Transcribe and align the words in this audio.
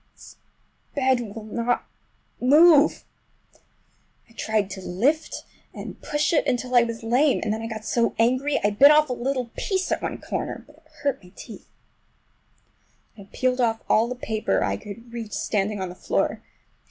This 0.15 0.35
bed 0.95 1.35
will 1.35 1.43
not 1.43 1.85
move! 2.39 3.05
I 4.27 4.33
tried 4.33 4.71
to 4.71 4.81
lift 4.81 5.45
and 5.75 6.01
push 6.01 6.33
it 6.33 6.47
until 6.47 6.73
I 6.73 6.81
was 6.81 7.03
lame, 7.03 7.39
and 7.43 7.53
then 7.53 7.61
I 7.61 7.67
got 7.67 7.85
so 7.85 8.15
angry 8.17 8.59
I 8.63 8.71
bit 8.71 8.89
off 8.89 9.09
a 9.11 9.13
little 9.13 9.51
piece 9.55 9.91
at 9.91 10.01
one 10.01 10.17
corner—but 10.19 10.75
it 10.77 10.87
hurt 11.03 11.23
my 11.23 11.31
teeth. 11.35 11.69
Then 13.15 13.27
I 13.27 13.29
peeled 13.37 13.61
off 13.61 13.83
all 13.87 14.07
the 14.07 14.15
paper 14.15 14.63
I 14.63 14.75
could 14.75 15.13
reach 15.13 15.33
standing 15.33 15.79
on 15.79 15.89
the 15.89 15.93
floor. 15.93 16.41